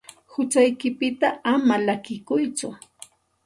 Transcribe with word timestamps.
Huchaykipita 0.33 1.27
ama 1.53 1.75
llakikuytsu. 1.85 2.67